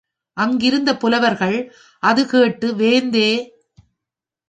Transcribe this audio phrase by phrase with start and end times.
[0.37, 1.57] ஆங்கிருந்த புலவர்கள்
[2.03, 3.29] அது கேட்டு, வேந்தே!